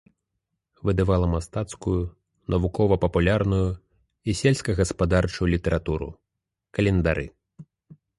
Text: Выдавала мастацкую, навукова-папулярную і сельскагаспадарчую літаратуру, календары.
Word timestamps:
Выдавала 0.87 1.27
мастацкую, 1.33 1.99
навукова-папулярную 2.53 3.67
і 4.29 4.35
сельскагаспадарчую 4.39 5.47
літаратуру, 5.53 6.09
календары. 6.79 7.27